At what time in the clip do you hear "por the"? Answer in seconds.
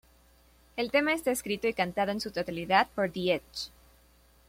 2.95-3.35